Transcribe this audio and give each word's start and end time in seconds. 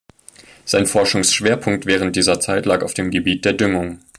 Sein 0.65 0.87
Forschungsschwerpunkt 0.87 1.85
während 1.85 2.15
dieser 2.15 2.39
Zeit 2.39 2.65
lag 2.65 2.81
auf 2.81 2.95
dem 2.95 3.11
Gebiet 3.11 3.45
der 3.45 3.53
Düngung. 3.53 3.99